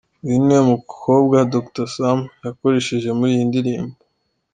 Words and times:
Uyu 0.25 0.37
niwe 0.43 0.61
mukobwa 0.71 1.37
Dr 1.53 1.87
Sam 1.95 2.19
yakoresheje 2.45 3.09
muri 3.17 3.31
iyo 3.35 3.45
ndirimbo. 3.49 3.95